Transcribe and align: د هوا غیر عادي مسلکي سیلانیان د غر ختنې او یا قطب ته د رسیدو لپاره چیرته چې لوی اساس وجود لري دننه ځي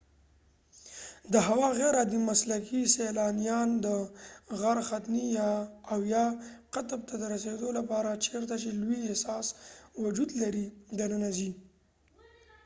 د 1.33 1.35
هوا 1.47 1.67
غیر 1.79 1.93
عادي 2.01 2.19
مسلکي 2.29 2.81
سیلانیان 2.95 3.69
د 3.85 3.87
غر 4.59 4.77
ختنې 4.89 5.25
او 5.91 5.99
یا 6.13 6.25
قطب 6.73 6.99
ته 7.09 7.15
د 7.17 7.23
رسیدو 7.33 7.69
لپاره 7.79 8.21
چیرته 8.25 8.55
چې 8.63 8.69
لوی 8.81 9.01
اساس 9.15 9.47
وجود 10.03 10.29
لري 10.41 10.65
دننه 10.99 11.29
ځي 11.37 11.51